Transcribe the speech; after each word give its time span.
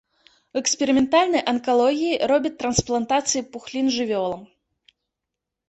У 0.53 0.61
эксперыментальнай 0.61 1.43
анкалогіі 1.51 2.17
робяць 2.33 2.53
трансплантацыі 2.63 3.47
пухлін 3.53 3.85
жывёлам. 3.99 4.41